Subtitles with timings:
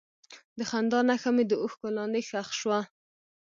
[0.57, 2.79] د خندا نښه مې د اوښکو لاندې ښخ شوه.